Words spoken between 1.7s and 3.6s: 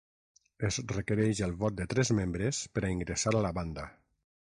de tres membres per a ingressar a la